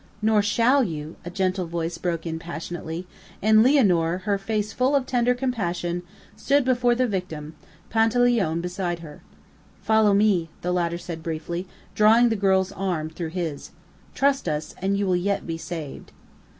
[0.19, 3.05] "Nor shall you," a gentle voice broke in passionately,
[3.39, 6.01] and Lianor, her face full of tender compassion,
[6.35, 7.53] stood before the victim,
[7.91, 9.21] Panteleone beside her.
[9.83, 13.69] "Follow me," the latter said briefly, drawing the girl's arm through his.
[14.15, 16.11] "Trust us, and you will yet be saved."